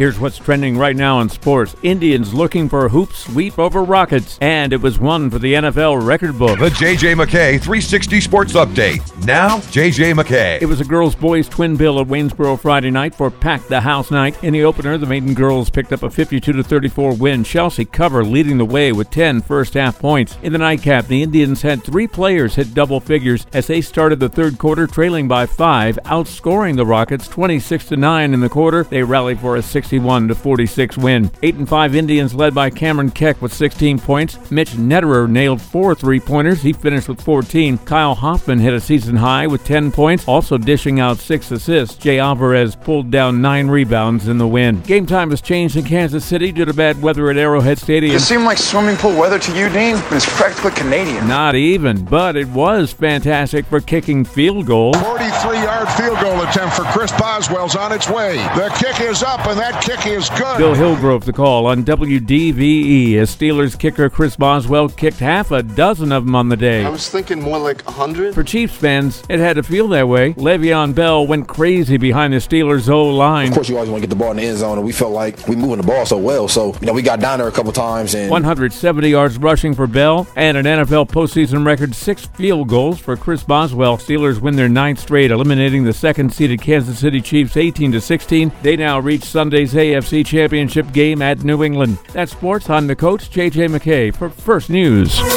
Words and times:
Here's 0.00 0.18
what's 0.18 0.38
trending 0.38 0.78
right 0.78 0.96
now 0.96 1.20
in 1.20 1.28
sports. 1.28 1.76
Indians 1.82 2.32
looking 2.32 2.70
for 2.70 2.86
a 2.86 2.88
hoop 2.88 3.12
sweep 3.12 3.58
over 3.58 3.84
Rockets, 3.84 4.38
and 4.40 4.72
it 4.72 4.80
was 4.80 4.98
one 4.98 5.28
for 5.28 5.38
the 5.38 5.52
NFL 5.52 6.02
record 6.02 6.38
book. 6.38 6.58
The 6.58 6.70
JJ 6.70 7.16
McKay 7.16 7.60
360 7.60 8.22
Sports 8.22 8.54
Update. 8.54 9.26
Now, 9.26 9.58
JJ 9.58 10.14
McKay. 10.14 10.62
It 10.62 10.64
was 10.64 10.80
a 10.80 10.86
girls 10.86 11.14
boys 11.14 11.50
twin 11.50 11.76
bill 11.76 12.00
at 12.00 12.06
Waynesboro 12.06 12.58
Friday 12.58 12.90
night 12.90 13.14
for 13.14 13.30
Pack 13.30 13.68
the 13.68 13.82
House 13.82 14.10
night. 14.10 14.42
In 14.42 14.54
the 14.54 14.64
opener, 14.64 14.96
the 14.96 15.04
maiden 15.04 15.34
girls 15.34 15.68
picked 15.68 15.92
up 15.92 16.02
a 16.02 16.08
52 16.08 16.62
34 16.62 17.16
win. 17.16 17.44
Chelsea 17.44 17.84
Cover 17.84 18.24
leading 18.24 18.56
the 18.56 18.64
way 18.64 18.92
with 18.92 19.10
10 19.10 19.42
first 19.42 19.74
half 19.74 19.98
points. 19.98 20.38
In 20.42 20.54
the 20.54 20.58
nightcap, 20.58 21.08
the 21.08 21.22
Indians 21.22 21.60
had 21.60 21.84
three 21.84 22.06
players 22.06 22.54
hit 22.54 22.72
double 22.72 23.00
figures 23.00 23.44
as 23.52 23.66
they 23.66 23.82
started 23.82 24.18
the 24.18 24.30
third 24.30 24.56
quarter 24.56 24.86
trailing 24.86 25.28
by 25.28 25.44
five, 25.44 25.98
outscoring 26.06 26.76
the 26.76 26.86
Rockets 26.86 27.28
26 27.28 27.90
9 27.90 28.32
in 28.32 28.40
the 28.40 28.48
quarter. 28.48 28.84
They 28.84 29.02
rallied 29.02 29.40
for 29.40 29.56
a 29.56 29.62
61 29.90 30.32
46 30.32 30.98
win. 30.98 31.30
8 31.42 31.54
and 31.56 31.68
5 31.68 31.96
Indians 31.96 32.32
led 32.32 32.54
by 32.54 32.70
Cameron 32.70 33.10
Keck 33.10 33.42
with 33.42 33.52
16 33.52 33.98
points. 33.98 34.38
Mitch 34.48 34.70
Netterer 34.70 35.28
nailed 35.28 35.60
four 35.60 35.96
three 35.96 36.20
pointers. 36.20 36.62
He 36.62 36.72
finished 36.72 37.08
with 37.08 37.20
14. 37.20 37.76
Kyle 37.78 38.14
Hoffman 38.14 38.60
hit 38.60 38.72
a 38.72 38.80
season 38.80 39.16
high 39.16 39.48
with 39.48 39.64
10 39.64 39.90
points, 39.90 40.28
also 40.28 40.56
dishing 40.58 41.00
out 41.00 41.18
six 41.18 41.50
assists. 41.50 41.96
Jay 41.96 42.20
Alvarez 42.20 42.76
pulled 42.76 43.10
down 43.10 43.42
nine 43.42 43.66
rebounds 43.66 44.28
in 44.28 44.38
the 44.38 44.46
win. 44.46 44.80
Game 44.82 45.06
time 45.06 45.30
has 45.30 45.40
changed 45.40 45.74
in 45.74 45.84
Kansas 45.84 46.24
City 46.24 46.52
due 46.52 46.64
to 46.64 46.72
bad 46.72 47.02
weather 47.02 47.28
at 47.28 47.36
Arrowhead 47.36 47.78
Stadium. 47.78 48.14
It 48.14 48.20
seemed 48.20 48.44
like 48.44 48.58
swimming 48.58 48.96
pool 48.96 49.18
weather 49.18 49.40
to 49.40 49.58
you, 49.58 49.68
Dean? 49.70 49.96
It's 50.12 50.32
practically 50.36 50.70
Canadian. 50.70 51.26
Not 51.26 51.56
even, 51.56 52.04
but 52.04 52.36
it 52.36 52.48
was 52.48 52.92
fantastic 52.92 53.66
for 53.66 53.80
kicking 53.80 54.24
field 54.24 54.66
goals. 54.66 54.96
43 54.98 55.58
yard 55.58 55.88
field 55.94 56.20
goal 56.20 56.40
attempt 56.42 56.76
for 56.76 56.84
Chris 56.84 57.10
Boswell's 57.12 57.74
on 57.74 57.90
its 57.90 58.08
way. 58.08 58.36
The 58.54 58.72
kick 58.78 59.00
is 59.00 59.24
up, 59.24 59.44
and 59.48 59.58
that 59.58 59.79
kick 59.80 60.06
is 60.06 60.28
good. 60.30 60.58
Bill 60.58 60.74
Hillgrove 60.74 61.24
the 61.24 61.32
call 61.32 61.66
on 61.66 61.84
WDVE 61.84 63.16
as 63.16 63.34
Steelers 63.34 63.78
kicker 63.78 64.08
Chris 64.10 64.36
Boswell 64.36 64.88
kicked 64.88 65.18
half 65.18 65.50
a 65.50 65.62
dozen 65.62 66.12
of 66.12 66.24
them 66.26 66.34
on 66.34 66.48
the 66.48 66.56
day. 66.56 66.84
I 66.84 66.88
was 66.88 67.08
thinking 67.08 67.40
more 67.40 67.58
like 67.58 67.84
100. 67.86 68.34
For 68.34 68.42
Chiefs 68.42 68.76
fans, 68.76 69.22
it 69.28 69.40
had 69.40 69.56
to 69.56 69.62
feel 69.62 69.88
that 69.88 70.08
way. 70.08 70.34
Le'Veon 70.34 70.94
Bell 70.94 71.26
went 71.26 71.48
crazy 71.48 71.96
behind 71.96 72.32
the 72.32 72.38
Steelers' 72.38 72.88
O 72.88 73.08
line. 73.08 73.48
Of 73.48 73.54
course, 73.54 73.68
you 73.68 73.76
always 73.76 73.90
want 73.90 74.02
to 74.02 74.06
get 74.06 74.10
the 74.10 74.16
ball 74.16 74.30
in 74.32 74.36
the 74.38 74.44
end 74.44 74.58
zone, 74.58 74.78
and 74.78 74.86
we 74.86 74.92
felt 74.92 75.12
like 75.12 75.46
we 75.48 75.56
moving 75.56 75.78
the 75.78 75.86
ball 75.86 76.06
so 76.06 76.18
well. 76.18 76.48
So, 76.48 76.74
you 76.80 76.86
know, 76.86 76.92
we 76.92 77.02
got 77.02 77.20
down 77.20 77.38
there 77.38 77.48
a 77.48 77.52
couple 77.52 77.72
times. 77.72 78.14
and 78.14 78.30
170 78.30 79.08
yards 79.08 79.38
rushing 79.38 79.74
for 79.74 79.86
Bell 79.86 80.26
and 80.36 80.56
an 80.56 80.64
NFL 80.66 81.08
postseason 81.08 81.64
record 81.64 81.94
six 81.94 82.26
field 82.26 82.68
goals 82.68 82.98
for 82.98 83.16
Chris 83.16 83.42
Boswell. 83.42 83.96
Steelers 83.98 84.40
win 84.40 84.56
their 84.56 84.68
ninth 84.68 84.98
straight, 84.98 85.30
eliminating 85.30 85.84
the 85.84 85.92
second-seeded 85.92 86.60
Kansas 86.60 86.98
City 86.98 87.20
Chiefs 87.20 87.56
18 87.56 87.92
to 87.92 88.00
16. 88.00 88.52
They 88.62 88.76
now 88.76 88.98
reach 88.98 89.24
Sunday's 89.66 90.02
AFC 90.04 90.24
Championship 90.24 90.90
game 90.92 91.20
at 91.20 91.44
New 91.44 91.62
England. 91.62 91.98
That's 92.12 92.32
sports. 92.32 92.70
I'm 92.70 92.86
the 92.86 92.96
coach, 92.96 93.30
JJ 93.30 93.68
McKay, 93.68 94.14
for 94.14 94.30
First 94.30 94.70
News. 94.70 95.20